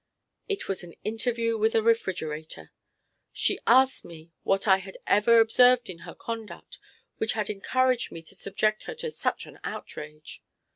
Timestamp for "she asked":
3.31-4.03